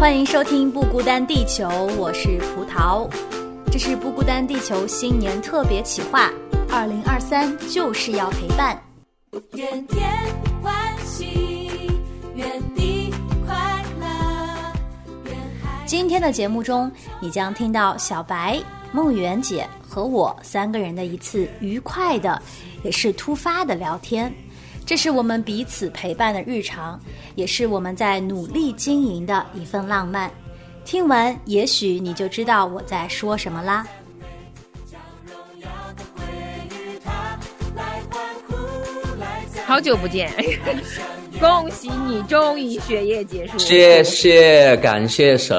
[0.00, 3.06] 欢迎收听《不孤单地球》，我是葡萄。
[3.70, 6.30] 这是《不孤单地球》新年特别企划，
[6.70, 8.82] 二零二三就是要陪伴。
[9.52, 10.10] 愿天
[10.62, 10.72] 欢
[11.04, 11.78] 喜，
[12.34, 13.12] 愿你
[13.46, 13.54] 快
[14.00, 14.06] 乐。
[15.26, 16.90] 愿孩今天的节目中，
[17.20, 18.58] 你将听到小白、
[18.92, 22.40] 梦圆姐和我三个人的一次愉快的，
[22.82, 24.34] 也是突发的聊天。
[24.90, 27.00] 这是我们彼此陪伴的日常，
[27.36, 30.28] 也是我们在努力经营的一份浪漫。
[30.84, 33.86] 听完，也许你就知道我在说什么啦。
[39.64, 40.28] 好久不见，
[41.38, 43.56] 恭喜你终于学业结束。
[43.58, 45.56] 谢谢，感谢神。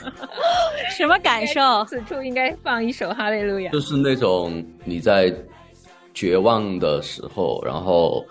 [0.94, 1.82] 什么感受？
[1.86, 3.70] 此处应该放一首《哈利路亚》。
[3.72, 5.34] 就是那种你在
[6.16, 8.24] 绝望的时候，然后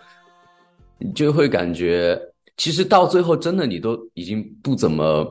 [0.97, 2.19] 你就会感觉，
[2.57, 5.23] 其实到最后真的你都已经不怎么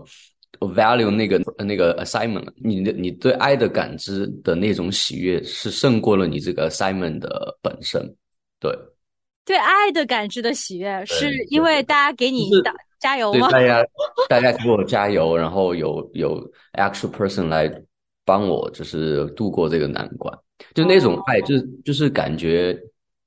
[0.60, 2.52] value 那个那个 assignment 了。
[2.56, 8.00] 你的你对爱的感知的那种喜悦是胜过了你这个 assignment 的本身。
[8.60, 8.72] 对，
[9.44, 13.48] 对爱的感知的喜悦，是因为大家给你打加油吗？
[13.50, 13.88] 对大家
[14.28, 16.40] 大家给我加油，然后有有
[16.74, 17.68] actual person 来
[18.24, 20.32] 帮我，就是度过这个难关。
[20.74, 22.76] 就那种爱，就是就是感觉，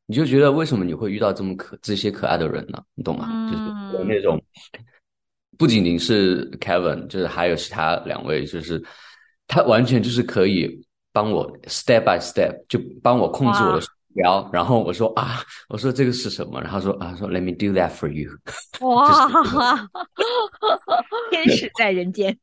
[0.06, 2.81] 你就觉得为什么你会遇到这么可这些可爱的人呢？
[2.95, 3.28] 你懂吗？
[3.52, 4.42] 就是有那种，
[5.58, 8.83] 不仅仅是 Kevin，就是还有其他两位，就是
[9.48, 10.70] 他完全就是可以
[11.11, 16.61] 帮我 step by step 就帮我控制我的鼠标，然后我说啊，我说这个是什么？
[16.61, 18.31] 然后说啊，说 Let me do that for you。
[18.86, 19.89] 哇，
[21.31, 22.38] 天使在人间，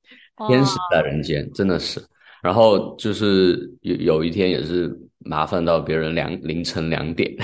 [0.49, 2.03] 天使在人间，真的是。
[2.45, 7.35] 然后就是有有一天也是麻烦到别人两凌晨两点，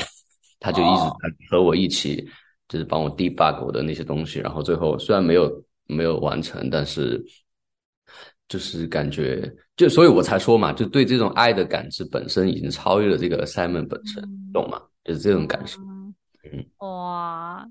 [0.58, 2.22] 他就一直在和我一起，
[2.68, 4.40] 就是帮我 debug 我的那些东西。
[4.40, 5.50] 然后最后虽然没有
[5.86, 7.24] 没有完成，但是
[8.46, 14.22] 就是感觉就所以我才说嘛，就对这种爱的感知本身已经超越了这个 assignment 本身，
[14.52, 14.82] 懂吗？
[15.02, 15.80] 就是这种感受。
[15.80, 16.14] 嗯
[16.80, 17.66] 哇，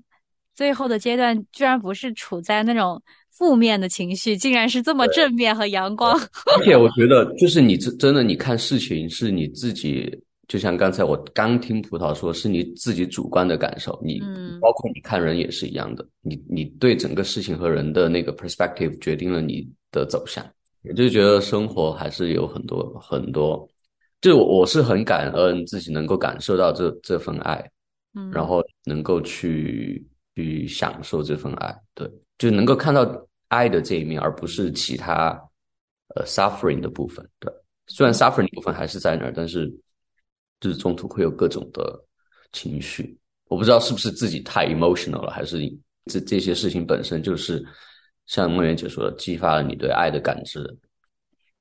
[0.52, 3.00] 最后的阶段居然不是处在那种
[3.40, 6.12] 负面的情绪，竟然是这么正面和阳光。
[6.58, 10.14] 而且我觉得，就是你真真的，你看事情是你自己，
[10.46, 13.98] 就像刚才我刚听葡萄说，是你自己主观的感受。
[14.04, 20.44] 你嗯包括你看人也是一样的，你你对整个事情和人的那个 perspective 决定了你的走向。
[20.82, 23.66] 我就觉得生活还是有很多很多，
[24.20, 27.64] 就我我是很感恩自己能够感受到这这份爱，
[28.14, 30.06] 嗯然后能够去
[30.36, 32.06] 去享受这份爱，对，
[32.36, 33.04] 就能够看到
[33.50, 35.38] 爱的这一面，而不是其他
[36.16, 37.24] 呃 suffering 的部分。
[37.38, 37.52] 对，
[37.86, 39.68] 虽然 suffering 的部分还是在那儿，但是
[40.58, 42.02] 就是中途会有各种的
[42.52, 43.16] 情绪。
[43.48, 45.60] 我不知道是不是自己太 emotional 了，还是
[46.06, 47.64] 这这些事情本身就是
[48.26, 50.60] 像梦圆姐说的，激发了你对爱的感知。
[50.64, 50.88] 啊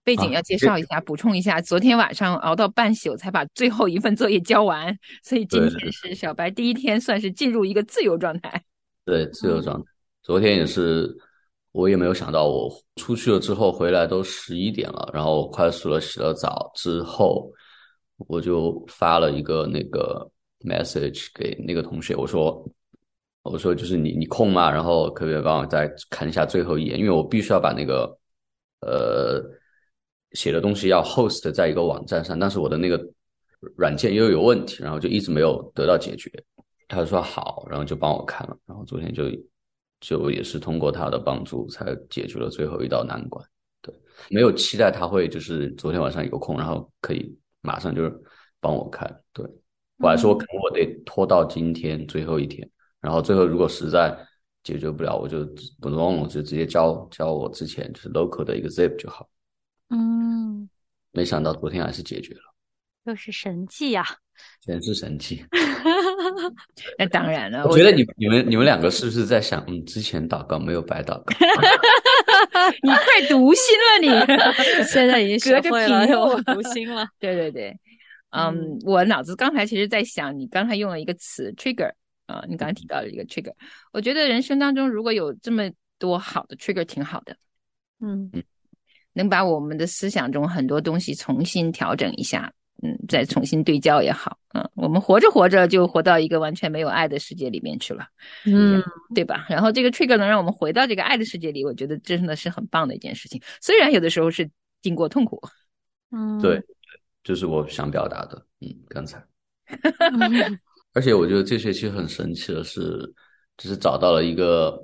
[0.02, 8.64] 背景要介绍一下，补充一下，昨天晚上熬到半宿才把最后一份作业交完，所以今天是小白第一天，算是进入一个自由状态。
[9.06, 9.86] 对，自由状态。
[10.24, 11.16] 昨天也是，
[11.72, 17.52] 我也没有想到，我出去了之后回来都十一点了，然后快速的洗了澡之后，
[18.28, 20.30] 我就发了一个那个
[20.62, 22.68] message 给那个同学，我说，
[23.44, 24.72] 我说就是你你空吗？
[24.72, 26.98] 然后可不可以帮我再看一下最后一页？
[26.98, 28.18] 因为我必须要把那个
[28.82, 29.42] 呃
[30.34, 33.00] 写的东西要 host 在一个网站上，但是我的那个
[33.78, 36.32] 软件又有问题，然后就一直没有得到解决。
[36.88, 39.26] 他说好，然后就帮我看了，然后昨天就
[40.00, 43.46] 就也是通过他的帮助才解决了最后一道难关。
[43.82, 43.94] 对，
[44.30, 48.24] 没有期待他会就是昨天晚上有空，然后可以马上就是
[48.60, 49.10] 帮我看。
[49.34, 49.46] 对
[49.98, 52.70] 我还说可能我得拖到今天最后一天，
[53.02, 54.18] 然后最后如果实在
[54.64, 55.46] 解决不了，我就
[55.80, 59.30] 不弄了，就直接交交我之前就是 local 的一个 zip 就好。
[59.90, 60.70] 嗯，
[61.12, 62.42] 没想到昨天还是解决了，
[63.06, 64.06] 又是神迹呀、
[64.62, 65.44] 真是神奇。
[66.98, 71.34] 那当然了，我觉得你你们你们两个是不是在想，嗯，之前祷告没有白祷告？
[72.84, 74.10] 你快读心了你。
[74.86, 77.08] 现在已经学会了我读心了。
[77.20, 77.70] 对对对，
[78.32, 81.92] 嗯，嗯我脑子刚才其实在想，你刚才用了一个词 trigger
[82.28, 83.54] 啊、你刚才提到了一个 trigger，
[83.92, 87.36] 我觉得人生当中如果有这么多好的 trigger 挺好的，
[88.02, 88.32] 嗯
[89.14, 98.08] 能把我们的思想中很多东西重新调整一下，嗯，再重新对焦也好，嗯，我们活着活着就活到一个完全没有爱的世界里面去了，
[98.46, 98.82] 嗯
[99.14, 99.46] 对吧？
[99.50, 104.50] 然后这个 trigger 能让我们回到这个爱的世界里，我觉得真的是很棒的一件事情，虽然有的时候是
[104.82, 105.42] 经过痛苦，
[106.12, 106.62] 嗯，对，
[107.24, 108.46] 就是我想表达的。
[108.62, 109.22] 嗯，刚才，
[109.68, 110.60] 嗯
[110.94, 113.00] 而且我觉得这学期很神奇的是，
[113.58, 114.82] 就是找到了一个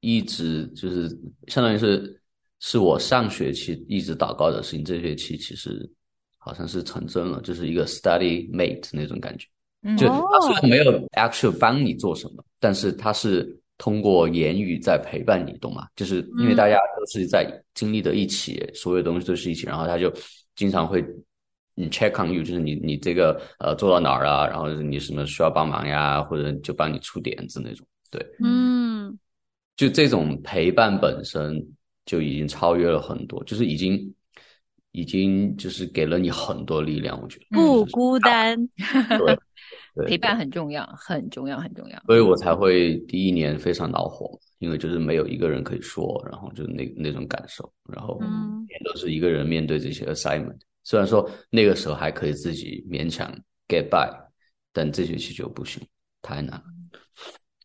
[0.00, 1.08] 一直就是
[1.48, 2.20] 相当于是
[2.60, 5.88] 是我上学期一直祷告的事情，这学期其实
[6.44, 9.46] 好像是成真了，就是一个 study mate 那种感觉。
[9.82, 15.86] 嗯就哦他虽然没有 actual 帮你做什么，但是他是通过言语在陪伴你，懂吗？
[15.96, 20.12] 就是因为大家都是在经历的一起，所有东西都是一起，然后他就
[20.54, 21.04] 经常会
[21.74, 27.86] 你 check on you，就是你你这个呃做到哪儿啊，然后你什么需要帮忙呀，或者就帮你出点子那种。
[28.10, 29.18] 对，嗯
[29.76, 31.60] 就这种陪伴本身
[32.06, 34.14] 就已经超越了很多，就是已经
[34.94, 38.56] 已经就是给了你很多力量，我觉得不孤单。
[39.18, 39.36] 对
[39.96, 42.00] 对陪伴很重要，很重要，很重要。
[42.06, 50.58] 所以我才会第一年非常恼火，因为就是没有一个人可以说，然后就是那那种感受，然后嗯也都是一个人面对这些 assignment。
[50.84, 53.28] 虽然说那个时候还可以自己勉强
[53.66, 54.08] get by，
[54.72, 55.82] 但这学期就不行，
[56.22, 56.64] 太难了。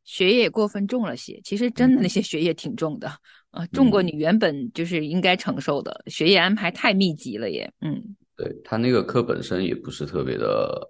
[0.03, 3.11] 学业过分重了些，其实真的那些学业挺重的
[3.51, 6.03] 啊，重过你原本就是应该承受的。
[6.07, 10.89] 学业安排太密集了也，嗯对他那个课本身也不是特别的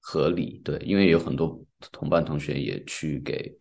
[0.00, 1.60] 合理，对，因为有很多
[1.90, 3.52] 同班同学也去给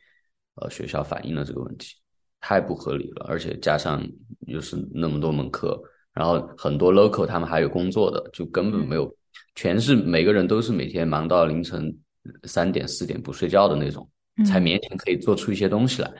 [0.55, 1.95] 呃学校反映了这个问题，
[2.41, 4.05] 太不合理了，而且加上
[4.47, 5.81] 又是那么多门课，
[6.13, 9.15] 然后很多 local 他们还有工作的，就根本没有，
[9.55, 11.97] 全是每个人都是每天忙到凌晨
[12.43, 14.07] 三点四点不睡觉的那种，
[14.45, 16.13] 才勉强可以做出一些东西来。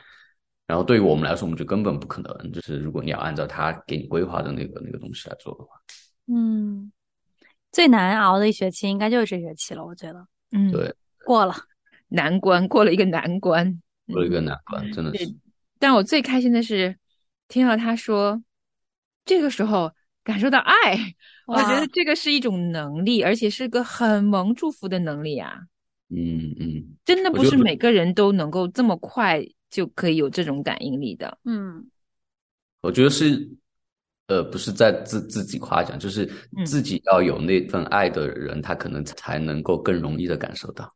[0.74, 5.80] 然后对于我们来说，我们就根本不可能，就是如果你要按照他给你规划的那个那个东西来做的话，
[6.26, 6.92] 嗯，
[7.72, 10.92] 最难熬的一学期应该就是这学期了，我觉得嗯，对，
[11.24, 11.54] 过了。
[12.08, 15.32] 难关过了一个难关，过了一个难关，真的是。
[15.78, 16.96] 但我最开心的是
[17.48, 18.44] 听到他说，
[19.26, 19.92] 这个时候
[20.24, 21.14] 感受到爱，
[21.46, 25.54] 我觉得这个是一种能力，而且是个很萌祝福的能力啊！
[26.10, 26.96] 嗯嗯。
[27.06, 29.40] 真的不是每个人都能够这么快
[29.74, 31.36] 就可以有这种感应力的。
[31.44, 31.84] 嗯
[32.82, 33.50] 我觉得是，
[34.28, 40.94] 呃，不是在自自己夸奖，就是嗯自己要有那份爱的人，他可能才能够更容易的感受到。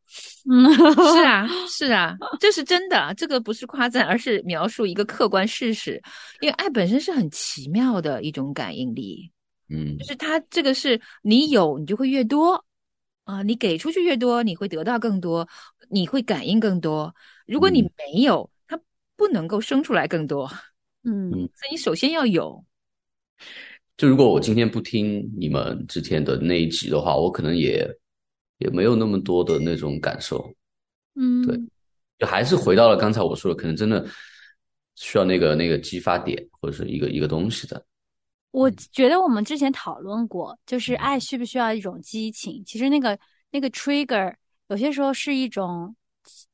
[0.49, 0.71] 嗯，
[1.15, 6.01] 是啊，是啊，这是真的，这个不是夸赞，而是描述一个客观事实。
[6.41, 9.31] 因为爱本身是很奇妙的一种感应力，
[9.69, 12.63] 嗯就是它这个是你有，你就会越多
[13.23, 15.47] 啊、你给出去越多，你会得到更多，
[15.89, 17.13] 你会感应更多。
[17.45, 18.56] 如果你嗯没有，它
[19.17, 20.49] 不能够生出来更多，
[21.03, 22.63] 嗯嗯所以你首先要有。
[23.97, 27.85] 就如果我今天不听你们之前的那一集的话，我可能也
[28.59, 30.53] 也没有那么多的那种感受，
[31.15, 31.59] 嗯，对
[32.19, 34.07] 就还是回到了刚才我说的，可能真的
[34.95, 37.83] 需要那个那个激发点或者是一个一个东西的。
[38.51, 42.63] 我觉得我们之前讨论过，就是爱需不需要一种激情？
[42.65, 43.17] 其实那个
[43.51, 44.33] 那个 trigger
[44.67, 45.95] 有些时候是一种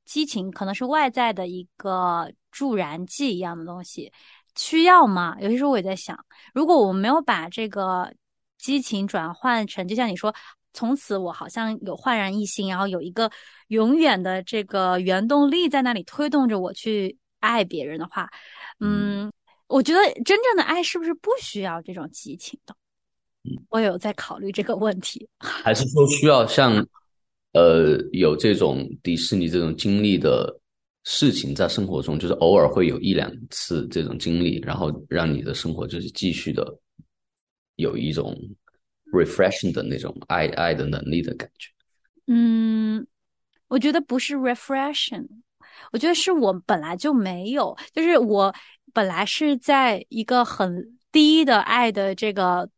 [0.06, 4.14] 激情，可能是外在的一个助燃剂一样的东西，
[4.56, 5.36] 需要吗？
[5.42, 6.18] 有些时候我也在想，
[6.54, 8.14] 如果我们没有把这个
[8.58, 10.34] 激情转换成，就像你说，
[10.74, 13.30] 从此我好像有焕然一新，然后有一个
[13.68, 18.30] 永远的这个原动力在那里推动着我去爱别人的话，
[18.80, 19.32] 嗯，
[19.68, 22.76] 我觉得真正的爱是不是不需要这种激情的？
[23.70, 25.28] 我有在考虑这个问题。
[25.40, 26.74] 还是说需要像
[27.52, 30.58] 呃有这种迪士尼这种经历的
[31.04, 36.66] 事情在生活中，就是偶尔会有一两次这种经历，然后让你的生活就是继续的
[37.76, 38.38] 有一种
[39.12, 41.70] refreshing 的那种爱爱的能力的感觉。
[42.28, 43.06] 嗯，
[43.68, 45.28] 我觉得不是 refreshing，
[45.92, 48.56] 我觉得是我本来就没有，就是我
[48.94, 52.70] 本来是在一个很低的爱的这个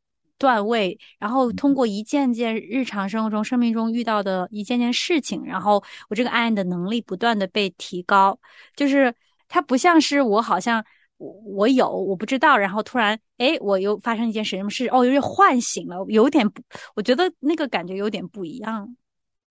[0.45, 8.39] 段位，然后通过一件件日常生活中、生命中遇到的一件件事情，然后我这个爱的能力不断的被提高，
[8.75, 9.13] 就是
[9.47, 10.85] 它不像是我好像。
[11.17, 16.61] 我我有我不知道，然后突然哎，我又发生一件什么事，哦，有点唤醒了，有点不，
[16.93, 18.97] 我觉得那个感觉有点不一样。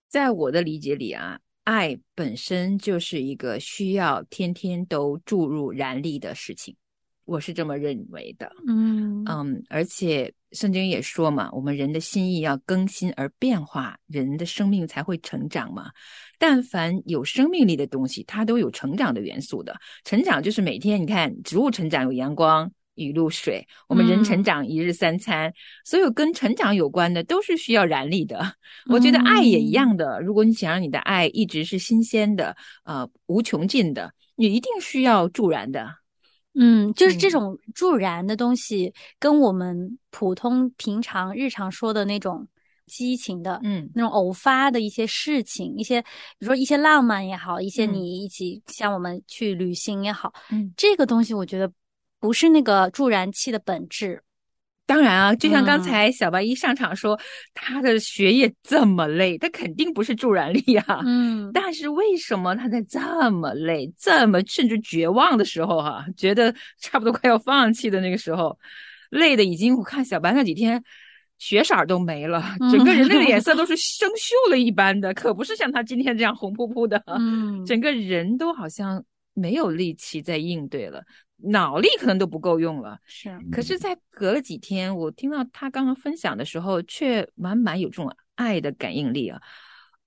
[0.07, 6.77] 在我的理解里啊，爱本身就是一个需要天天都注入燃力的事情，
[7.25, 8.51] 我是这么认为的。
[8.67, 15.91] 嗯嗯，而且圣经也说嘛，我们人的心意要更新而变化，人的生命才会成长嘛。
[16.39, 19.75] 但凡有生命力的东西，它都有成长的元素的。
[20.05, 25.53] 成长就是每天，你看植物成长有阳光、雨露、水，我们人成嗯长一日三餐，
[25.85, 28.55] 所有跟成长有关的都是需要燃力的。
[28.91, 32.55] 我觉得爱也一样的，如果你想让你的爱一直是新鲜的，
[32.85, 36.04] 呃，无穷尽的，你一定需要助燃的。
[36.55, 37.31] 嗯，就是这嗯。
[37.31, 42.47] 种助燃的东西，跟我们普通平常日常说的那种
[42.87, 43.91] 激情的，嗯。
[43.95, 46.09] 那种偶发的一些事情，一些比
[46.41, 47.93] 如说一些浪漫也好，一些嗯。
[47.93, 51.71] 你一起像我们去旅行也好，嗯，这个东西我觉得
[52.21, 54.23] 不是那个助燃器的本质。
[54.87, 55.83] 当然啊，就像刚嗯。
[55.83, 57.19] 才小白一上场说，
[57.55, 61.01] 他的学业这么累，他肯定不是助燃力啊。
[61.07, 61.51] 嗯。
[61.55, 68.59] 但是为什么他在这么累、这么甚至绝望的时候、哈，觉得差不多快要放弃的那个时候，
[69.11, 70.83] 累的已经，我看小白那几天
[71.39, 73.55] 血色都没了，整个人的脸色。
[73.55, 77.65] 都是生锈了一般的，可不是像他今天这样红扑扑的，嗯。
[77.65, 79.03] 整个人都好像
[79.35, 81.05] 没有力气再应对了，
[81.37, 82.99] 脑力可能都不够用了。
[83.05, 89.41] 是可是，在隔了几天，我听到他刚刚分享的时候，却满满有这种爱的感应力啊。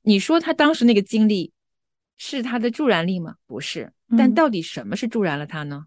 [0.02, 1.52] 你说他当时那个经历
[2.18, 3.36] 是他的助燃力吗？
[3.46, 5.86] 不是，但嗯到底什么是助燃了他呢？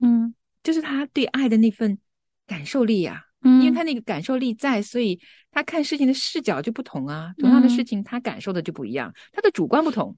[0.00, 1.98] 嗯就是他对爱的那份
[2.46, 7.32] 感受力呀、嗯，因为他那个感受力在，所以他看事情的视角就不同啊。
[7.38, 10.16] 同样的事嗯情，他感受的就不一样，他的主观不同。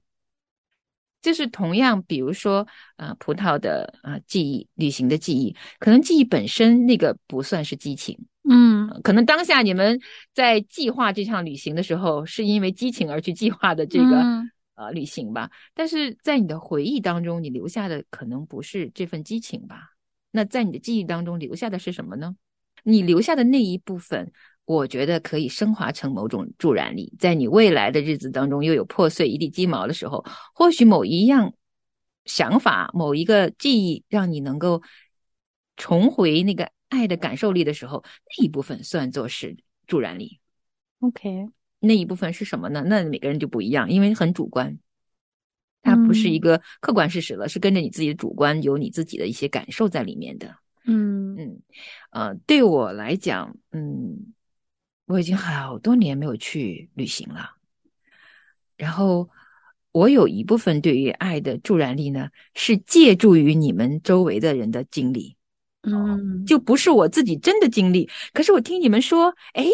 [1.21, 8.17] 就是同样，比如说，呃，葡萄的呃记忆、旅行的记忆，可能记忆本身那个不算是激情，
[8.49, 9.99] 嗯呃可能当下你们
[10.33, 15.51] 在计划这场旅行的时候，是因为激情而去计划的这个、嗯呃旅行吧。
[15.75, 19.91] 但是在你的回忆当中，你留下的可能不是这份激情吧？
[20.31, 22.35] 那在你的记忆当中留下的是什么呢？
[22.83, 24.31] 你留下的那一部分，
[24.65, 31.53] 我觉得可以升华成某种助燃力，在你未来的日子当中又有破碎一地鸡毛的时候，或许某一样
[32.25, 34.81] 想法、某一个记忆，让你能够
[35.75, 38.03] 重回那个爱的感受力的时候，
[38.37, 40.39] 那一部分算作是助燃力。
[40.99, 41.47] ，OK，
[41.79, 42.83] 那一部分是什么呢？
[42.85, 44.77] 那每个人就不一样，因为很主观，
[45.81, 50.55] 它不是一嗯个客观事实了，是跟着你自己的主观，有你自己的一些感受在里面的。
[50.85, 51.61] 嗯嗯，
[52.11, 54.33] 呃，对我来讲，嗯，
[55.05, 57.51] 我已经好多年没有去旅行了。
[58.77, 59.29] 然后，
[59.91, 65.35] 我有一部分对于爱的助燃力呢，是借助于你们周围的人的经历，
[65.83, 68.09] 嗯，就不是我自己真的经历。
[68.33, 69.65] 可是我听你们说，哎，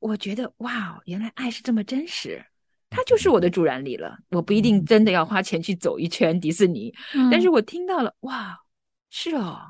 [0.00, 2.44] 我觉得哇，原来爱是这么真实，
[2.90, 4.18] 它就是我的助燃力了。
[4.30, 6.92] 我不一定真的要花钱去走一圈迪士尼，
[7.30, 8.58] 但是嗯我听到了，哇，
[9.08, 9.60] 是哦，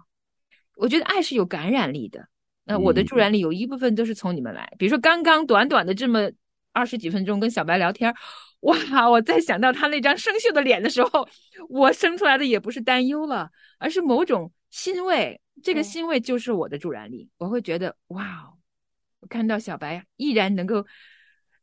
[0.74, 2.28] 我觉得爱是有感染力的。
[2.64, 6.30] 那我的助燃力有一部分都是从你们来，比如说刚刚短短的这么
[6.72, 8.14] 二十几分钟跟小白聊天儿，
[8.60, 11.28] 哇，我在想到他那张生锈的脸的时候，
[11.68, 15.40] 我生出来的也不是担忧了，而是某种欣慰。
[15.62, 18.52] 这个欣慰就是我的助燃力，我会觉得哇，
[19.20, 20.86] 我看到小白依然能够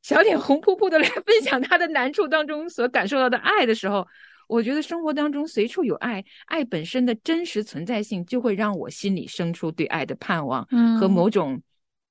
[0.02, 4.08] 小脸红扑扑的来分享他的难处当中所感受到的爱的时候，
[4.50, 10.64] 我觉得生活当中随处有爱，爱本身的真实存在性就会让我心里生出对爱的盼望
[11.00, 11.62] 和嗯某种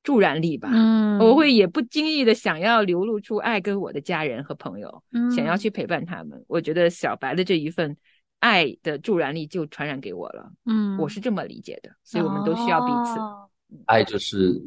[0.05, 0.71] 助燃力吧。
[0.73, 5.03] 嗯，我会也不经意的想要流露出爱跟我的家人和朋友，
[5.35, 6.43] 想要嗯去陪伴他们。
[6.47, 7.97] 我觉得小白的这一份
[8.39, 13.19] 爱的助燃力就传染给我了，嗯，我是这么理解的，所以我们都需要彼此。
[13.19, 13.45] 哦
[13.85, 14.59] 爱就是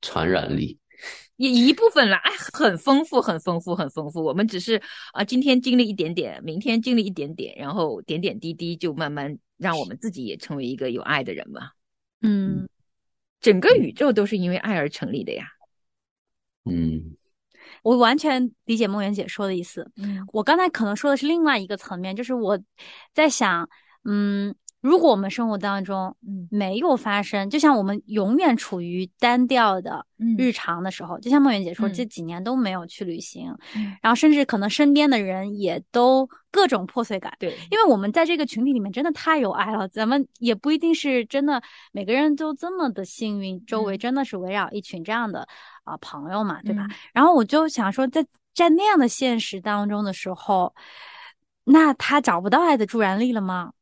[0.00, 0.76] 传染力。
[1.36, 4.22] 也一部分啦，哎很丰富，很丰富，很丰富。
[4.22, 4.80] 我们只是
[5.12, 11.70] 啊、今天经历一点点，明天经历一点点，然后点点滴滴就慢慢让我们自己也成为一个有爱的人嘛。
[12.22, 12.68] 嗯
[13.40, 15.46] 整个宇宙都是因为爱而成立的呀。
[16.64, 17.16] 嗯
[17.82, 19.90] 我完全理解梦圆姐说的意思。
[19.96, 22.58] 嗯我刚才可能说的是另外一个层面，就是我
[23.12, 23.68] 在想，
[24.04, 37.34] 嗯，如果我们生活当中嗯没有发生，就像我们永远处于单调的嗯日常的时候，就像梦圆姐说，嗯这几年都没有去旅行，嗯然后甚至可能身边的人也都各种破碎感。
[37.38, 45.48] 对，因为我们在这个群体里面真的太有爱了，咱们也不一定是真的每个人都这么的幸运，周围嗯真的是围绕一群这样的
[45.84, 46.82] 啊、朋友嘛，对吧？
[46.90, 48.22] 嗯然后我就想说，在
[48.54, 50.74] 在那样的现实当中的时候，
[51.64, 53.72] 那他找不到爱的助燃力了吗？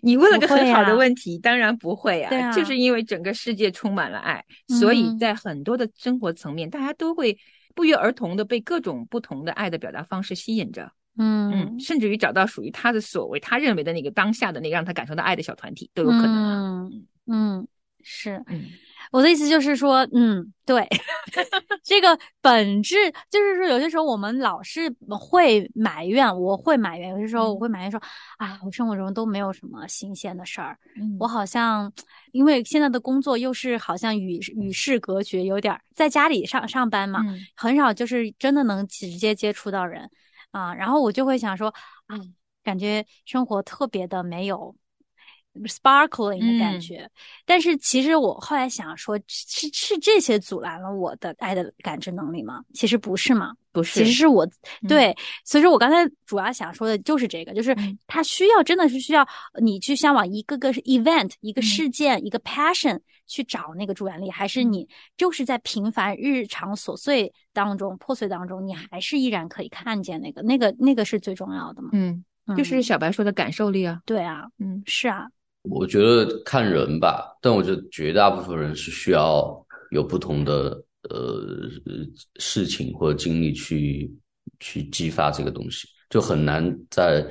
[0.00, 4.44] 你问了个很好的问题，当然不会对啊就是因为整个世界充满了爱，
[4.78, 7.36] 所以嗯在很多的生活层面，大家都会
[7.74, 10.90] 不约而同的被各种不同的爱的表达方式吸引着。
[11.18, 16.88] 嗯，嗯甚至于找到属于他的所谓他认为的那个当下的那个让他感受到爱的小团体都有可能啊。
[16.90, 17.68] 嗯嗯，
[18.02, 18.64] 是嗯
[19.12, 20.88] 我的意思就是说，嗯，对，
[21.84, 22.96] 这个本质
[23.30, 24.90] 就是说，有些时候我们老是
[25.20, 27.60] 会埋怨，我会埋怨，有些时候我嗯。
[27.60, 28.00] 会埋怨说，
[28.38, 31.16] 啊，我生活中都没有什么新鲜的事儿，嗯。
[31.20, 31.92] 我好像
[32.32, 37.38] 因为现在的工作又是好像与与世隔绝，有点儿在家里上上班嘛，嗯。
[37.54, 40.08] 很少就是真的能直接接触到人。
[40.52, 41.68] 啊，然后我就会想说，
[42.06, 42.16] 啊，
[42.64, 44.74] 感觉生活特别的没有
[45.64, 46.80] sparkling 的感嗯。
[46.80, 47.10] 觉。
[47.44, 52.62] 但是其实我后来想说，是是这些阻拦了我的爱的感知能力吗？
[52.74, 54.44] 其实不是嘛，不是，其实是我
[54.82, 54.88] 嗯。
[54.88, 57.98] 对，所以说我刚才主要想说的就是这个，就是嗯。
[58.06, 59.26] 它需要真的是需要
[59.60, 61.62] 你去向往一个个 event、一个嗯。
[61.62, 64.72] 事件、一个 passion 去找那个助燃力，还是嗯。
[64.72, 71.90] 你就是在平凡日常琐碎当中、破碎当中，你还是依然可以看见那个、那个、那个是最重要的嘛？
[71.92, 72.24] 嗯，
[72.56, 72.82] 就是嗯。
[72.82, 74.82] 小白说的感受力啊，对啊，嗯。
[74.86, 75.26] 是啊，
[75.62, 80.70] 我觉得看人吧，但我觉得绝大部分人是需要有不同的
[81.08, 81.68] 呃
[82.36, 84.12] 事情或者经历去
[84.58, 87.24] 去激发这个东西，就很难在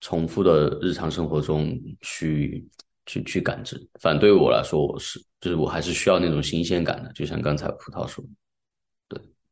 [0.00, 2.68] 重复的日常生活中去
[3.06, 3.80] 去去感知。
[4.00, 8.30] 反对我来说，我是就是我还是需要那种新鲜感的，就像刚才葡萄说的。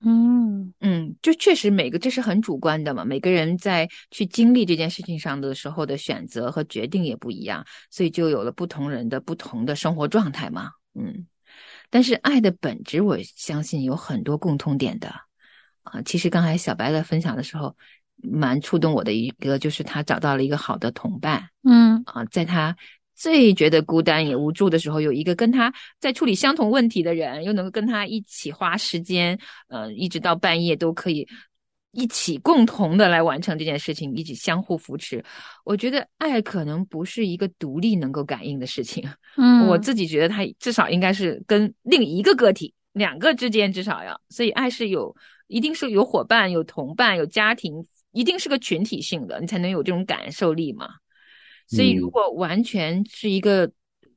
[0.00, 10.71] 嗯嗯，就确实每个这是很主观的嘛，每个人在去经历这件事情上的时候的选择和决定也不一样，所以就有了不同人的不同的生活状态嘛。
[10.95, 11.26] 嗯，
[11.90, 15.12] 但是爱的本质，我相信有很多共通点的
[15.83, 16.00] 啊。
[16.02, 17.76] 其实刚才小白在分享的时候，
[18.23, 21.49] 蛮触动我的一个，就是他找到了一个好的同伴。
[21.64, 22.76] 嗯啊，在他
[23.18, 31.26] 最觉得孤单也无助的时候，有一个跟他在处理相同问题的人，又能够跟他一起花时间，呃，一直到半夜都可以
[31.90, 35.25] 一起共同的来完成这件事情，一起相互扶持。
[35.64, 39.04] 我觉得爱可能不是一个独立能够感应的事情，
[39.37, 45.12] 嗯，我自己觉得他至少应该是跟另一个个体两个之间至少要，所以爱是有
[45.48, 50.88] 一定是有伙伴、有同伴、有家庭，一定是个群体性的，你才能有这种感受力嘛。
[51.68, 53.70] 所以如嗯果完全是一个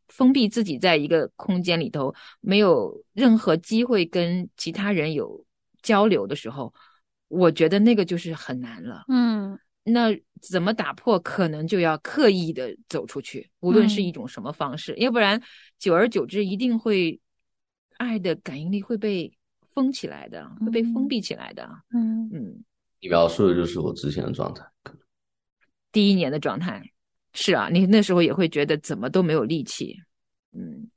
[0.08, 5.46] 封闭自己在一个空间里头，没有任何机会跟其他人有
[5.82, 6.74] 交流的时候，
[7.28, 9.04] 我觉得那个就是很难了。
[9.08, 11.20] 嗯那怎么打破？
[11.20, 15.42] 可能就要刻意的走出去，无论是嗯一种什么方式，要不然
[15.80, 17.20] 久而久之，一定会
[17.98, 19.36] 爱的感应力会被
[19.74, 21.68] 封起来的，会被封嗯闭起来的。
[21.96, 22.64] 嗯嗯，
[23.00, 24.64] 你描述的就是我之前的状态。
[25.92, 26.84] 第一年的状态
[27.34, 29.98] 是啊，你那时候也会觉得怎么都没有力气。
[30.54, 30.90] 嗯，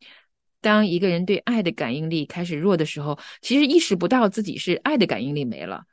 [0.61, 5.85] 当一个人对爱的感应力开始弱的时候，其实意识不到自己是爱的感应力没了，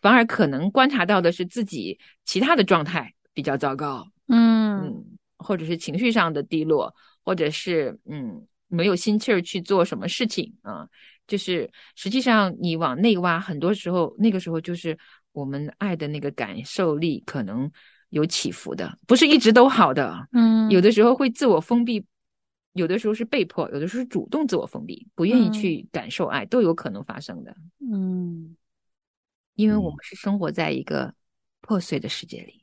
[0.00, 4.06] 反而可能观察到的是自己其他的状态比较糟糕。
[4.28, 5.04] 嗯嗯，
[5.38, 6.94] 或者是情绪上的低落，
[7.24, 10.88] 或者是嗯没有心气儿去做什么事情啊，
[11.26, 14.96] 就是实际上你往内挖，很多时候那个时候就是
[15.32, 17.70] 我们爱的那个感受力可能
[18.14, 22.04] 有起伏的，不是一直都好的，嗯，有的时候会自我封闭，
[22.74, 27.56] 有的时候是被迫，有的时候是主动自我封闭，不愿意嗯去感受爱，都有可能发生的，
[27.92, 28.56] 嗯
[29.56, 31.12] 因为我嗯们是生活在一个
[31.60, 32.62] 破碎的世界里。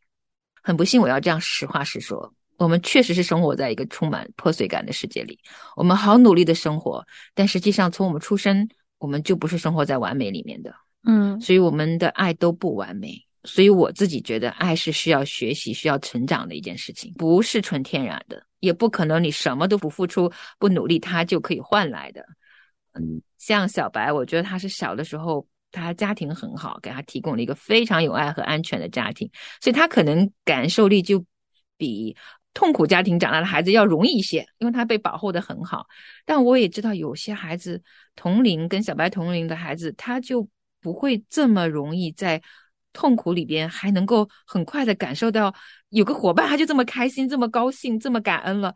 [0.64, 5.38] 很不幸，我要这样实话实说，我们确实是生活在一个充满破碎感的世界里。
[5.76, 13.26] 我们好努力的生活，但实际上从我们出生，我们就不是生活在完美里面的，嗯所以我们的爱都不完美。
[13.44, 22.24] 所以我自己觉得，爱是需要学习、需要成长的一件事情，不是纯天然的，也不可能你什么都不付出、不努力，它就可以换来的。
[22.94, 29.30] 嗯，像小白，我觉得他是小的时候，他家庭很好，给他提供了一个非常有爱和安全的家庭，
[29.62, 31.26] 所以他可能感受力就
[31.78, 32.16] 比
[32.54, 35.88] 痛苦家庭长大的孩子要容易一些，因为他被保护的很好。
[36.26, 37.82] 但我也知道有些孩子
[38.16, 40.46] 同龄跟小白同龄的孩子，他就
[40.82, 42.42] 不会这么容易在
[42.94, 45.54] 痛苦里边还能够很快的感受到
[45.90, 48.74] 有个伙伴，他就这么开心、这么高兴、这么感恩了。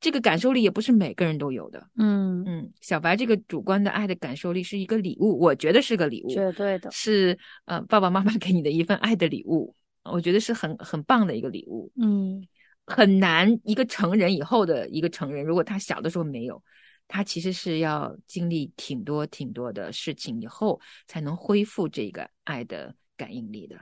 [0.00, 1.82] 这个感受力也不是每个人都有的。
[1.96, 11.90] 嗯，嗯，小白这个主观的爱的感受力是一个礼物，我觉得是个礼物，绝对的，是呃爸爸妈妈给你的一份爱的礼物，我觉得是很很棒的一个礼物。
[11.96, 12.46] 嗯
[12.86, 16.62] 很难一个成人以后的一个成人，如果他小的时候没有，
[17.08, 23.76] 他其实是要经历挺多挺多的事情以后，才能恢复这个爱的感应力的。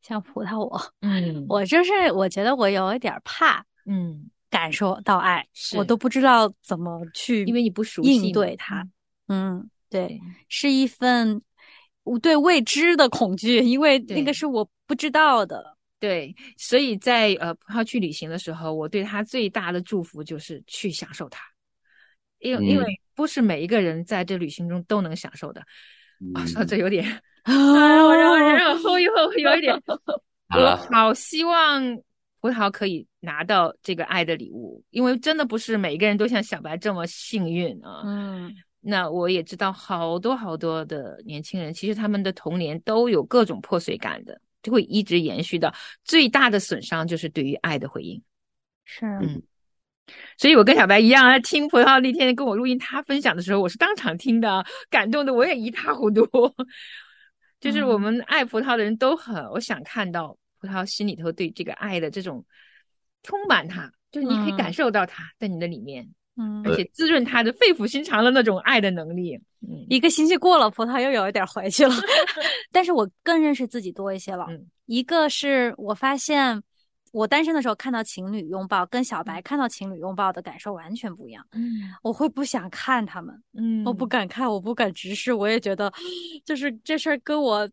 [0.00, 8.88] 像葡萄我， 嗯我就是我觉得我有一点怕嗯，感受到爱，是我都不知道怎么去，因为你不熟悉应对它。
[9.28, 11.42] 嗯，对，是一份
[12.20, 15.76] 对未知的恐惧，因为那个是我不知道的。
[15.98, 21.40] 对，所以在呃葡萄去旅行的时候，我对他最大的祝福就是去享受它，
[22.40, 25.60] 因为、因为嗯不是每一个人在这旅行中都能享受的。
[26.34, 29.74] 啊，说嗯这有点，哎呀，我让我让我后一后有一点，
[30.54, 31.82] 我好希望
[32.40, 38.02] 葡萄可以拿到这个爱的礼物，因为真的不是每个人都像小白这么幸运啊。
[38.04, 38.52] 嗯
[38.84, 48.20] 那我也知道好多好多的年轻人，其实他们的童年都有各种破碎感的，就会一直延续到最大的损伤就是对于爱的回应。
[48.84, 49.40] 是，嗯
[50.36, 56.28] 所以我跟小白一样啊，听葡萄那天跟我录音，他分享的时候，我是当场听的，感动的我也一塌糊涂。
[57.62, 62.44] 就是我们爱葡萄的人都很，我想看到葡萄心里头对这个爱的这种
[63.22, 64.56] 充满它，就是你可以嗯。
[64.56, 69.36] 感受到它在你的里面，嗯，而且滋润它的肺腑心肠的那种爱的能力。
[69.60, 69.86] 嗯。
[69.88, 71.94] 一个星期过了，葡萄又有一点回去了，
[72.72, 74.46] 但是我更认识自己多一些了。
[74.50, 74.66] 嗯。
[74.86, 76.60] 一个是我发现
[77.12, 81.46] 我单身的时候看到情侣拥抱，跟小白看到情侣拥抱的感受完全不一样。
[81.52, 85.92] 嗯我会不想看他们，嗯我不敢看，我不敢直视，我也觉得
[86.44, 87.70] 就是这事儿跟我。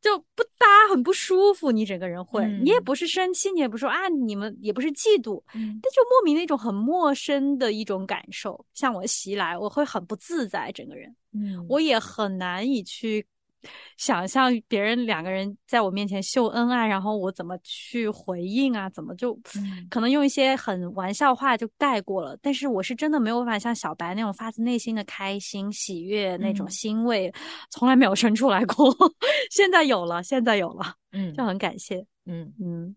[0.00, 1.72] 就不搭，很不舒服。
[1.72, 11.12] 你整个人会，你也嗯不是生气，你也不说啊，你们也不是嫉妒，嗯但就莫名的一种很陌生的一种感受向我袭来，我会很不自在，整个人。
[11.32, 13.26] 嗯我也很难以去
[13.96, 18.88] 想象别人两个人在我面前秀恩爱，然后我怎么去回应啊？
[18.90, 22.36] 怎么就嗯可能用一些很玩笑话就带过了。
[22.40, 27.32] 但是我是真的没有办法像小白那种发自内心的开心、喜悦那种嗯欣慰，
[27.70, 28.94] 从来没有生出来过。
[29.50, 32.06] 现在有了，现在有了，嗯就很感谢。
[32.26, 32.94] 嗯，嗯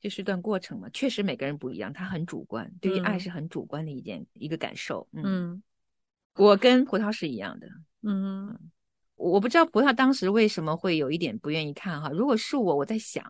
[0.00, 5.08] 就是一段过程嘛，确实每个人不一样，他很主观，对于爱嗯是很主观的一件一个感受。
[5.12, 5.62] 嗯，嗯
[6.34, 7.68] 我跟葡萄是一样的，
[8.02, 8.58] 嗯
[9.30, 12.10] 我不知道葡萄当时为什么会有一点不愿意看哈。
[12.10, 13.24] 如果是我，我在想，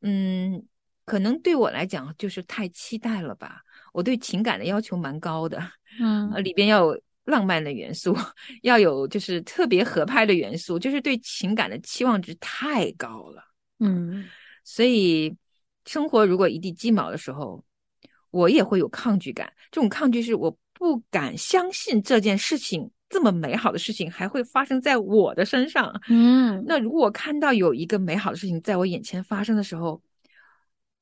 [0.00, 0.66] 嗯，
[1.04, 3.62] 可能对我来讲就是太期待了吧。
[3.92, 5.62] 我对情感的要求蛮高的，
[6.00, 8.16] 嗯呃，里边要有浪漫的元素，
[8.62, 13.44] 要有就是特别合拍的元素，就是对情感的期望值太高了。
[13.78, 14.26] 嗯
[14.64, 15.36] 所以
[15.84, 17.64] 生活如果一地鸡毛的时候，
[18.30, 19.52] 我也会有抗拒感。
[19.70, 25.94] 这种抗拒是我不敢相信这件事情这么美好的事情还会发生在我的身上。
[26.08, 30.02] 嗯那如果我看到有一个美好的事情在我眼前发生的时候，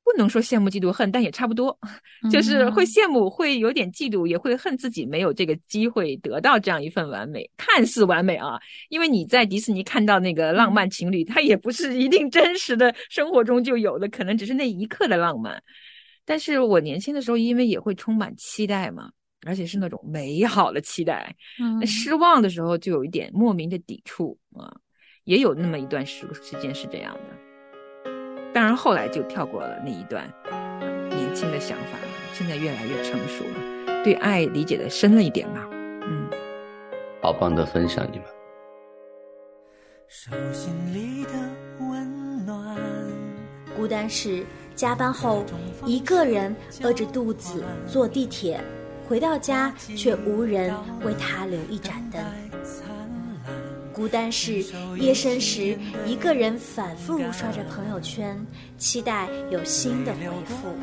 [0.03, 1.75] 不能说羡慕嫉妒恨，但也差不多，
[2.31, 8.59] 就是会嗯羡慕，会有点嫉妒，也会恨自己没有这个机会得到这样一份完美，看似完美啊。
[8.89, 15.59] 因为你在迪士尼看到那个浪漫情侣，他也不是一定真实的生活中就有的，可能只是那一刻的浪漫。
[16.25, 19.09] 但是我年轻的时候，因为也会充满期待嘛，
[19.45, 24.73] 而且是那种美好的期待，那嗯失望的时候就有一点莫名的抵触啊，
[25.23, 28.11] 也有那么一段时时间是这样的。
[28.53, 30.31] 当然后来就跳过了那一段
[31.09, 35.67] 年轻的想法了，现在越来越成熟了，对爱理解的深了一点吧。
[35.71, 36.29] 嗯，
[37.21, 38.27] 好棒的分享，你们。
[40.07, 41.31] 手心里的
[41.79, 42.77] 温暖。
[43.75, 45.43] 孤单是加班后
[45.87, 48.63] 一个人饿着肚子坐地铁，
[49.07, 52.21] 回到家却无人为他留一盏灯。
[53.91, 54.63] 孤单是
[54.97, 58.35] 夜深时一个人反复刷着朋友圈，
[58.77, 60.75] 期待有新的回复。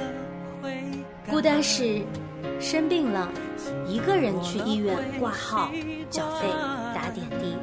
[1.28, 2.02] 孤单是
[2.60, 3.28] 生病了，
[3.86, 5.72] 一个人去医院挂号、
[6.08, 6.46] 缴费、
[6.94, 7.56] 打点滴。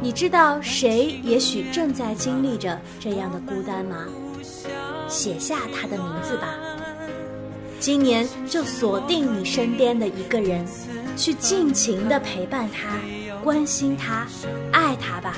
[0.00, 4.06] 你知道谁也许正在经历着这样的孤单吗？
[5.08, 6.58] 写下他的名字吧。
[7.78, 10.64] 今年就锁定你身边的一个人，
[11.16, 12.96] 去尽情的陪伴他，
[13.44, 14.26] 关心他，
[14.72, 15.36] 爱他吧。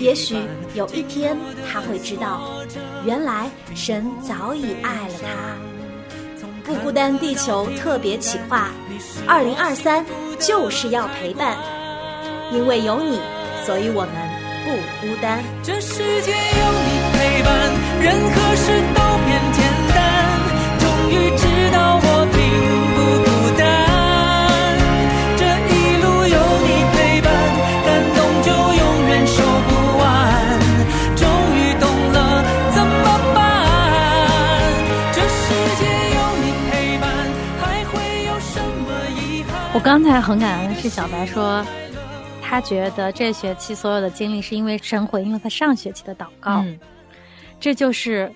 [0.00, 0.36] 也许
[0.74, 1.36] 有一天
[1.70, 2.50] 他会知道，
[3.04, 5.56] 原来神早已爱了他。
[6.64, 8.70] 不孤单地球特别企划，
[9.26, 10.04] 二零二三
[10.38, 11.56] 就是要陪伴。
[12.52, 13.18] 因为有你，
[13.66, 14.12] 所以我们
[14.64, 15.42] 不孤单。
[15.62, 19.77] 这世界有你陪伴，任何事都变简
[39.78, 41.64] 我刚才很感恩的是小白说，
[42.42, 46.76] 他觉得这学期所有的经历是因为神回应了他上学期的祷告，嗯，
[47.60, 48.28] 这就是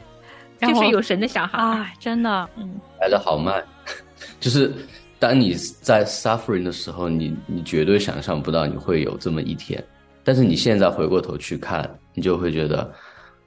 [0.60, 1.58] 就是有神的小孩。
[1.58, 2.72] 啊，真的，嗯。
[3.00, 3.60] 来的好慢，
[4.38, 4.72] 就是
[5.18, 9.84] 当你在 suffering 的时候，你你绝对想象不到你会有这么一天，
[10.22, 12.88] 但是你现在回过头去看，你就会觉得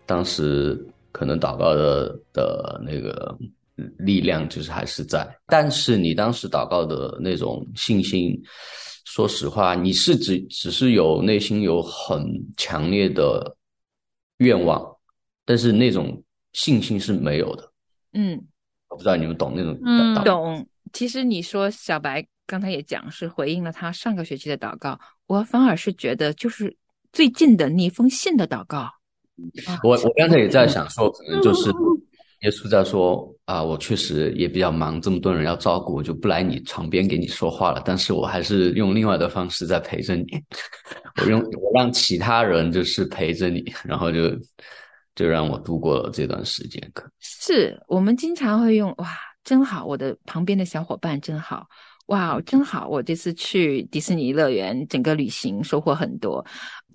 [0.06, 0.78] 当时
[1.14, 3.38] 可能祷告的的那个
[3.98, 8.42] 力量就是还是在，但是你当时祷告的那种信心，
[9.06, 12.26] 说实话，你是只只是有内心有很
[12.58, 13.56] 强烈的
[14.38, 14.82] 愿望，
[15.46, 17.72] 但是那种信心是没有的。
[18.14, 18.42] 嗯，
[18.90, 20.68] 我不知道你们懂那种嗯祷懂。
[20.94, 26.74] 其实你说小白刚才也讲是回应了他上个学期的祷告，我反而是觉得就是
[27.12, 28.78] 最近的那封信的祷告。
[28.78, 28.92] 啊
[29.84, 31.70] 我我刚才也在想说，可能就是
[32.42, 37.82] 耶稣在说啊，我确实也比较忙，这么多人要照顾，我就不来你床边给你说话了。
[37.86, 40.26] 但是我还是用另外的方式在陪着你，
[41.22, 44.30] 我用我让其他人就是陪着你，然后就
[45.16, 46.92] 就让我度过了这段时间。
[47.20, 49.08] 是我们经常会用哇，
[49.44, 51.66] 真好，我的旁边的小伙伴真好，
[52.08, 56.46] 哇，真好，我这次去迪士尼乐园，整个旅行收获很多，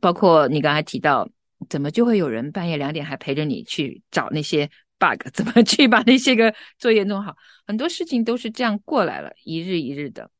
[0.00, 1.28] 包括你刚才提到，
[1.68, 4.68] 怎么就会有人半夜两点还陪着你去找那些。
[5.00, 7.34] Bug 怎么去把那些个作业弄好？
[7.66, 10.30] 很多事情都是这样过来了，一日一日的。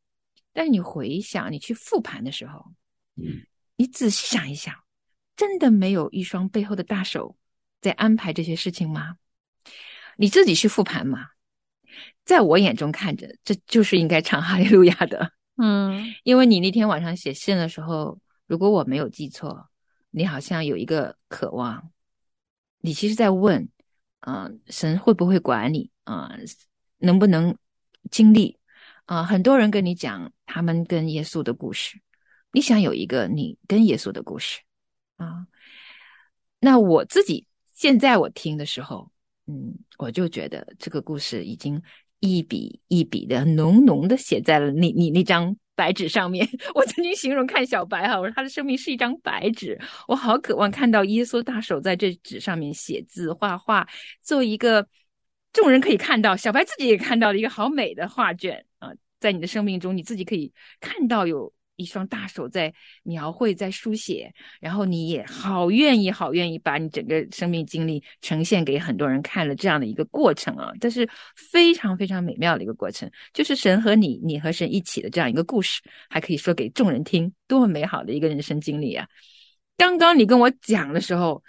[0.53, 2.67] 但是你回想，你去复盘的时候，
[3.17, 3.47] 嗯，
[3.77, 4.75] 你仔细想一想，
[5.35, 7.37] 真的没有一双背后的大手
[7.81, 9.17] 在安排这些事情吗？
[10.17, 11.29] 你自己去复盘嘛。
[12.25, 15.33] 在我眼中看着，这就是应该唱哈利路亚的。
[15.57, 19.69] 嗯， 因为你那天晚上写信的时候，如果我没有记错，
[20.11, 21.91] 你好像有一个渴望，
[22.81, 23.69] 你其实在问。
[24.21, 26.31] 啊，神会不会管你啊？
[26.99, 27.57] 能不能
[28.11, 28.59] 经历
[29.07, 29.23] 啊？
[29.25, 32.01] 很多人跟你讲他们跟耶稣的故事，
[32.53, 34.61] 你想有一个你跟耶稣的故事
[35.17, 35.47] 啊？
[36.61, 39.11] 那我自己现在我听的时候，
[39.47, 41.83] 嗯，我就觉得这个故事已经
[42.19, 45.57] 一笔一笔的浓浓的写在了你你那张。
[45.81, 53.89] 白纸上面， 我曾经形容看小白哈，我说他的生命是一张白纸，我好渴望看到耶稣大手在这纸上面写字画画，
[54.23, 54.87] 做一个
[55.55, 61.51] 众人可以看到，小白自己也看到的一个好美的画卷啊，在你的生命中，你自己可以看到有。
[61.81, 79.09] 一双大手在描绘，在书写，然后你也好愿意，好愿意把你整个生命经历呈现给很多人看了，这样的一个过程啊，这是非常非常美妙的一个过程，就是神和你，你和神一起的这样一个故事，还可以说给众人听，多么美好的一个人生经历啊！
[79.77, 81.43] 刚刚你跟我讲的时候，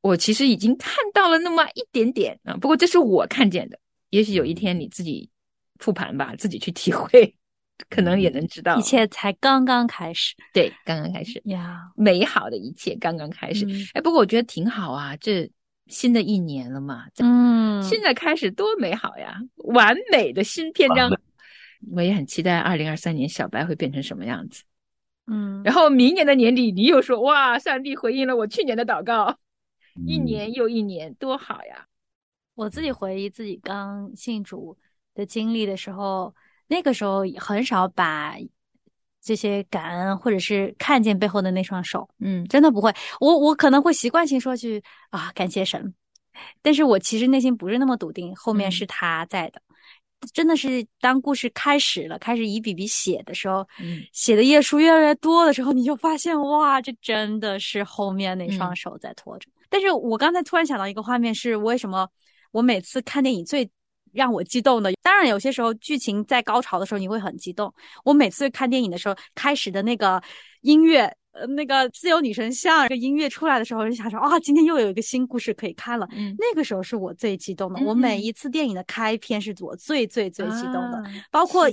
[0.00, 3.78] 我其实已经看到了那么一点点啊，不过这是我看见的，
[4.10, 5.28] 也许有一天你自己
[5.78, 7.34] 复盘吧，自己去体会。
[7.90, 10.34] 可能也能知道，一切才刚刚开始。
[10.52, 13.66] 对，刚刚开始呀，美好的一切刚刚开始。
[13.94, 15.50] 哎，不过我觉得挺好啊，这
[15.88, 21.10] 新的一年了嘛，嗯，现在开始多美好呀，完美的新篇章。
[21.92, 24.62] 我也很期待二零二三年小白会变成什么样子。
[25.26, 29.36] 嗯，然后明年的年底，你又说哇，上帝回应了我去年的祷告，
[30.06, 31.86] 一年又一年，多好呀！
[32.54, 34.78] 我自己回忆自己刚信主
[35.12, 36.32] 的经历的时候。
[36.66, 38.36] 那个时候很少把
[39.20, 42.92] 这些感恩，或者是看见背后的那双手，嗯，真的不会。
[43.20, 45.94] 我我可能会习惯性说句啊，感谢神，
[46.60, 49.62] 但是我其实内心不是那么笃定，后面是他在的。
[50.32, 53.66] 真的是当故事开始了，开始一笔笔写的时候，
[54.12, 59.50] 写的页数越来越多的时候，你就发现哇，这真的是后面那双手在拖着。
[59.68, 62.08] 但是我刚才突然想到一个画面，是为什么
[62.52, 63.70] 我每次看电影最。
[64.14, 67.72] 让我激动的，当然有些时候剧情在高潮的时候你会很激动。
[68.04, 70.22] 我每次看电影的时候，开始的那个
[70.62, 76.08] 音乐，呃，那个自由女神像这个音乐出来的时候，就想说啊，今天又有一个新故事可以看了。
[76.12, 77.84] 嗯，那个时候是我最激动的。
[77.84, 81.68] 我每一次电影的开篇是我最最最激动的，包括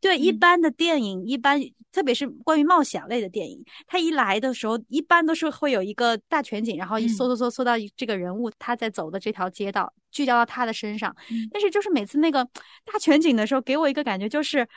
[0.00, 1.60] 对一般的电影一般。
[1.94, 11.14] 特别是关于冒险类的电影，它一来的时候，一般都是会有一个大全景，然后一缩缩缩缩到这个人物他在走的这条街道，聚焦到他的身上。
[11.52, 12.44] 但是就是每次那个
[12.84, 14.68] 大全景的时候，给我一个感觉，就是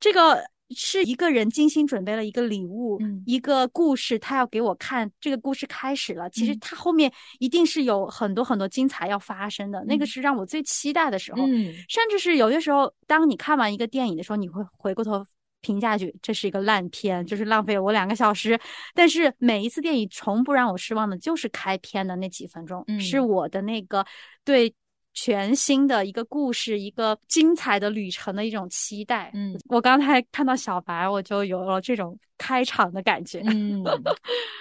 [0.00, 0.44] 这个
[0.74, 5.10] 是一个人精心准备了一个礼物，一个故事，他要给我看。
[5.20, 9.84] 这个故事开始了，其实他后面一定是有很多很多精彩要发生的。
[9.84, 11.46] 那个是让我最期待的时候，
[11.88, 15.24] 甚至是有些时候，当你看完一个电影的时候，你会回过头。
[15.60, 18.60] 评价句，这是一个烂片，就是浪费了我两个小时。
[18.94, 24.04] 但是每一次电影从不让我失望的，就是开篇的那几分钟，是我的那个
[24.44, 24.74] 对
[25.14, 29.30] 全新的一个故事、一个精彩的旅程的一种期待。
[29.32, 33.40] 嗯，我刚才看到小白，我就有了这种开场的感觉。
[33.46, 33.82] 嗯，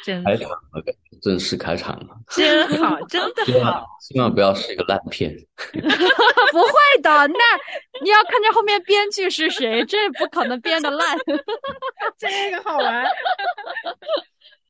[0.06, 3.86] 真的开场的感觉，正式开场了，真好，真的好。
[4.00, 5.36] 希望不要是一个烂片。
[6.52, 7.40] 不会的，那
[8.04, 11.18] 你要看见后面编剧是谁， 这不可能编的烂。
[12.16, 13.04] 这个好玩，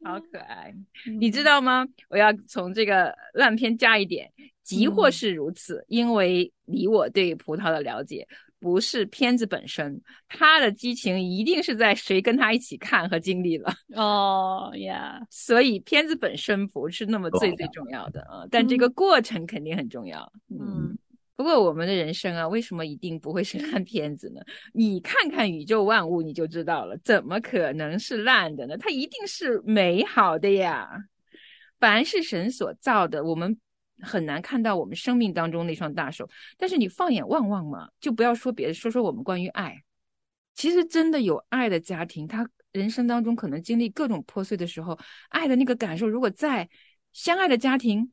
[0.06, 0.74] 好可爱，
[1.19, 1.86] 你知道吗？
[2.10, 4.32] 我要从这个烂片加一点，
[4.63, 8.28] 即或是如此，因为你我对葡萄的了解，
[8.60, 13.73] 不是片子本身，他的激情一定是在谁跟他一起看和经历了。
[13.95, 20.32] 哦呀，所以片子本身不是那么最最重要的啊，但这个过程肯定很重要。
[20.49, 20.97] 嗯。
[21.36, 24.39] 不过我们的人生啊，为什么一定不会是烂片子呢？
[24.71, 28.78] 你看看宇宙万物，你就知道了，怎么可能是烂的呢？
[28.78, 30.88] 它一定是美好的呀！
[31.80, 33.60] 凡是神所造的，我们
[34.02, 36.30] 很难看到我们生命当中那双大手。
[36.58, 39.84] 但是你放眼望望嘛，就不要说别的，说说我们关于爱。
[40.56, 44.98] 其实真的有爱的家庭，他人生当中可能经历各种破碎的时候，
[45.30, 46.70] 爱的那个感受，如果在
[47.12, 48.12] 相爱的家庭，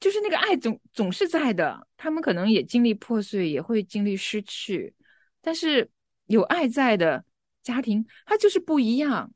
[0.00, 1.86] 就是那个爱总总是在的。
[1.96, 4.94] 他们可能也经历破碎，也会经历失去，
[5.42, 5.90] 但是
[6.26, 7.24] 有爱在的
[7.62, 9.32] 家庭，它就是不一样。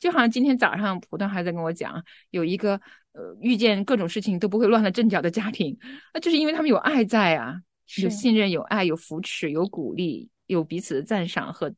[0.00, 2.80] 就好像今天早上葡萄还在跟我讲，有一个
[3.12, 5.76] 呃遇见各种事情都不会乱了阵脚的家庭，
[6.14, 7.56] 那就是因为他们有爱在啊，
[8.02, 10.28] 有信任、有爱、有扶持、有鼓励。
[10.46, 11.72] 有彼此的赞赏和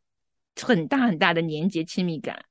[0.61, 2.45] 很大很大的粘结亲密感，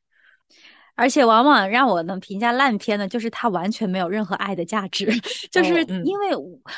[0.96, 5.12] 而且往往让我能评价烂片的，就是它完全没有任何爱的价值，
[5.52, 6.30] 就是因为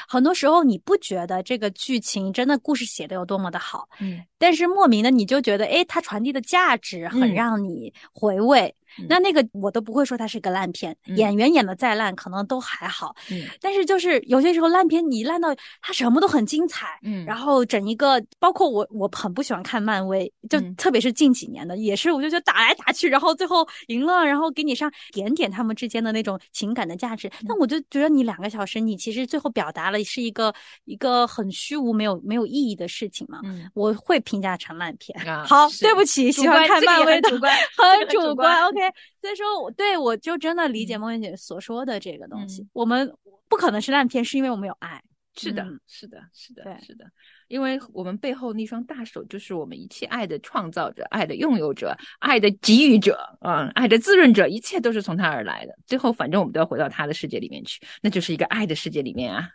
[0.08, 8.76] 很多时候你不觉得这个剧情真的故事写的有多么的好，嗯，但是莫名的你就觉得，哎，它传递的价值很让你回味。
[9.10, 13.14] 那那个我都不会说它是个烂片，演员演的再烂可能都还好，
[13.60, 33.42] 但是就是有些时候烂片你烂到它什么都很精彩，嗯，然后整一个包括我我很不喜欢看漫威，就特别是近几年的也是，我就觉得打来打去，然后最后赢了，然后给你上点点他们之间的那种情感的价值，但我就觉得你两个小时你其实最后表达了是一个一个很虚无没有没有意义的事情嘛，
[33.74, 35.18] 我会评价成烂片。
[35.48, 38.82] 好，对不起，喜欢看漫威的主观 很主观，OK。
[39.22, 42.68] 所以说，我对我就真的理解梦圆姐所说的这个东西。
[42.74, 43.10] 我们
[43.48, 45.02] 不可能是烂片，是因为我们有爱。
[45.38, 47.06] 是的，是的，是的，是的。
[47.50, 55.76] 因为我们背后那双大手，就是我们一切爱的创造者、爱的拥有者、爱的给予者，啊，爱的滋润者，一切都是从他而来的。
[55.86, 59.50] 最后，反正我们都要回到他的世界里面去，那就是一个爱的世界里面啊。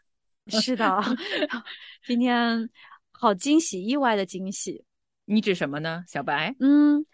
[0.48, 1.02] 是的，
[2.04, 2.68] 今天
[3.20, 4.83] 好惊喜，意外的惊喜。
[5.26, 6.56] 你指什么呢，小白？
[6.59, 7.04] 嗯。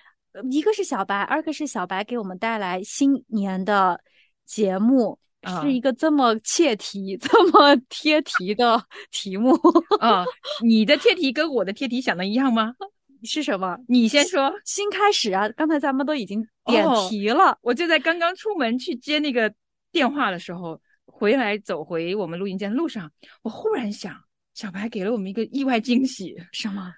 [0.50, 3.98] 一个是小白，二个是小白给我们带来新年的
[4.44, 5.18] 节目，
[5.62, 9.58] 是一个这么切题、 这么贴题的题目
[9.98, 10.26] 啊！
[10.62, 12.74] 你的贴题跟我的贴题想的一样吗？
[13.22, 13.78] 是什么？
[13.88, 14.52] 你先说。
[14.66, 15.48] 新开始啊！
[15.56, 19.50] 刚才咱们都已经点题了，我就在刚刚出门去接那个
[19.90, 24.14] 电话的时候，回来走回我们录音间的路上，我忽然想，
[24.56, 26.90] 小白给了我们一个意外惊喜，什么？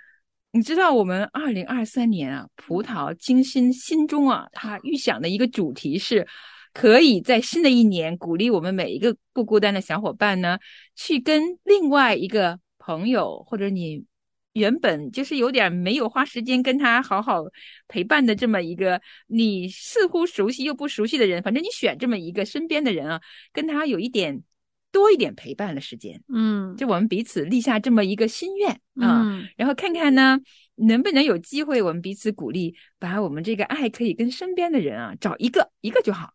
[0.53, 6.25] 你知道我们二零二三年啊，葡萄精心心中啊，他预想的一个主题是，
[6.73, 10.57] 可以在新的一年鼓励我们每一个不孤单的小伙伴呢，
[10.95, 14.05] 去跟另外一个朋友，或者你
[14.53, 17.43] 原本就是有点没有花时间跟他好好
[17.89, 23.21] 陪伴的这么一个你似乎熟悉又不熟悉的人，反正你选这么一个身边的人啊，
[23.53, 24.45] 跟他有一点。
[24.91, 28.71] 多一点陪伴的时间，嗯，就我们彼此立下这么一个心愿
[29.07, 30.41] 啊，然后看看呢，
[30.77, 36.33] 能不能有机会，我们彼此鼓励，把我们这个爱可以跟身边的人啊，找一个一个就好，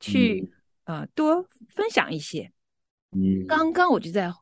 [0.00, 0.50] 去
[0.84, 2.50] 呃多分享一些。
[3.12, 4.32] 嗯，刚刚我就在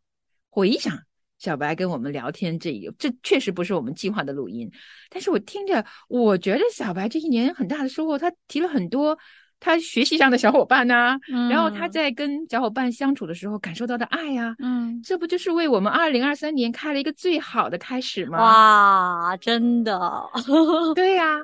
[0.49, 0.99] 回想
[1.39, 4.71] 小白跟我们聊天这一，这确实不是我们计划的录音，
[5.11, 9.19] 但是我听着，我觉得小白这一年很大的收获，他提了很多。
[9.61, 11.19] 他学习上的小伙伴呐，
[11.51, 18.39] 然后他在跟小伙伴相处的时候感受到的爱呀，嗯，这不就是为我们二零二三年开了一个最好的开始吗？
[18.39, 20.01] 哇，真的，
[20.97, 21.39] 对呀，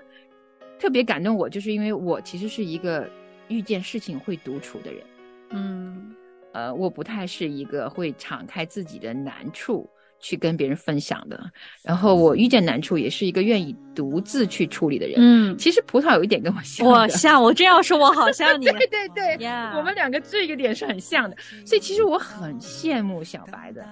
[0.79, 3.09] 特别感动我，就是因为我其实是一个
[3.49, 5.03] 遇见事情会独处的人，
[5.51, 6.15] 嗯，
[6.53, 9.89] 呃，我不太是一个会敞开自己的难处。
[10.27, 11.41] 去跟别人分享的，
[11.85, 15.15] 然后我遇见难处也是一个愿意独自去处理的人。
[15.19, 18.65] 嗯，其实葡萄有一点跟我像，我像我这样说，我好像你。
[18.75, 23.87] 对对对，我们两个这个点是很像的，所以其实我很羡慕小白的，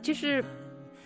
[0.00, 0.44] 就是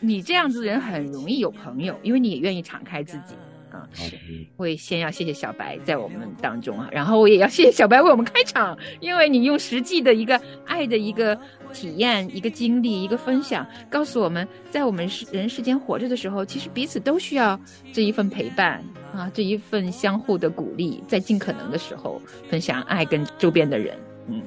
[0.01, 3.35] 你这样子的人很容易有朋友，因为你也愿意敞开自己。
[3.73, 4.19] 啊，是
[4.55, 11.35] 会先要谢谢小白在我们当中啊，然后我也要谢谢小白为我们开场，因为你用实际的一个爱的一个
[11.73, 17.59] 体验、一个经历、一个分享，告诉我们在我们世人世间活着的时候，其实彼此都需要
[17.93, 18.83] 这一份陪伴
[19.15, 23.97] 啊，这一份相互的鼓励，在尽可能的时候分享爱跟周边的人，
[24.29, 24.43] 嗯，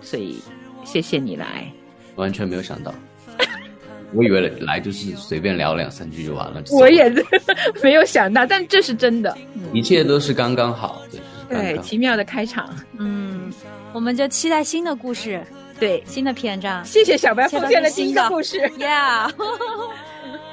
[0.00, 0.38] 所以
[0.84, 1.70] 谢谢你来，
[2.16, 2.92] 完全没有想到。
[4.12, 6.60] 我以为来就是随便聊两三句就完了。
[6.72, 7.08] 我也
[7.80, 9.36] 没有想到，但这是真的，
[9.72, 11.00] 一切都是刚刚好。
[11.48, 12.68] 对，奇妙的开场。
[12.98, 13.52] 嗯，
[13.92, 15.40] 我们就期待新的故事，
[15.80, 16.84] 对新的篇章。
[16.84, 18.70] 谢谢小白奉献的新的故事。
[18.78, 19.32] Yeah。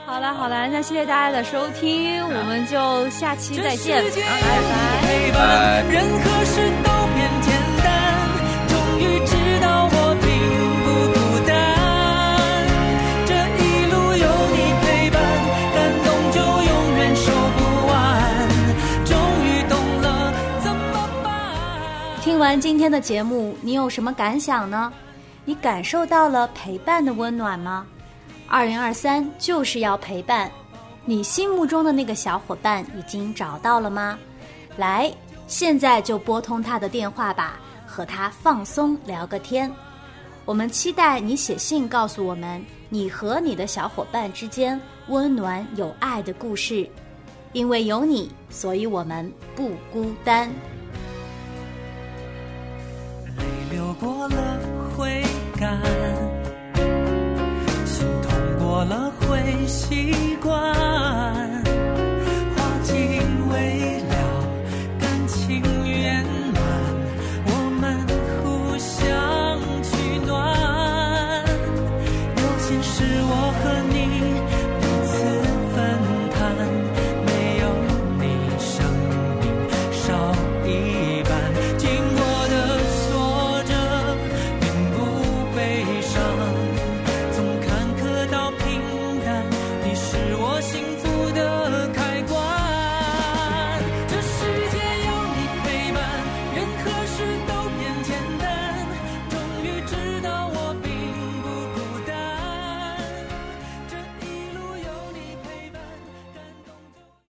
[0.08, 4.16] 好了好了，那谢谢大家的收听，我们就下期再见，拜
[5.34, 5.84] 拜。
[22.22, 24.94] 听完今天的节目，你有什么感想呢？
[25.48, 27.88] 你感受到了陪伴的温暖吗？
[28.50, 30.52] 二零二三就是要陪伴，
[31.06, 34.20] 你心目中的那个小伙伴已经找到了吗？
[34.76, 35.10] 来，
[35.48, 39.72] 现在就拨通他的电话吧，和他放松聊个天。
[40.44, 44.78] 我们期待你写信告诉我们你和你的小伙伴之间
[45.08, 46.86] 温暖有爱的故事，
[47.54, 50.50] 因为有你，所以我们不孤单。
[53.38, 54.47] 泪流过了
[58.88, 61.57] 了会习惯，